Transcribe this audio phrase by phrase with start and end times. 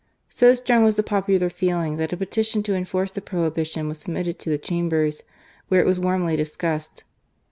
[0.29, 4.39] So strong was the popular feeling, that a petition to enforce the prohibition was submitted
[4.39, 5.21] to the Chambers,
[5.67, 7.03] where it was warmly discussed.